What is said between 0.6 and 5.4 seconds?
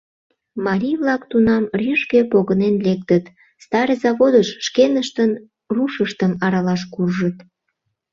Марий-влак тунам рӱжге погынен лектыт, Старый Заводыш шкеныштын